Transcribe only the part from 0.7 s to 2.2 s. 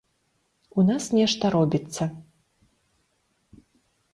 У нас нешта робіцца.